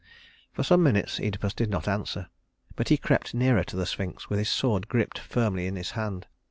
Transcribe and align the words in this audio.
For 0.51 0.63
some 0.63 0.81
minutes 0.81 1.19
Œdipus 1.19 1.55
did 1.55 1.69
not 1.69 1.87
answer, 1.87 2.27
but 2.75 2.89
he 2.89 2.97
crept 2.97 3.35
nearer 3.35 3.63
to 3.65 3.75
the 3.75 3.85
Sphinx, 3.85 4.31
with 4.31 4.39
his 4.39 4.49
sword 4.49 4.87
gripped 4.87 5.19
firmly 5.19 5.67
in 5.67 5.75
his 5.75 5.91
hand. 5.91 6.25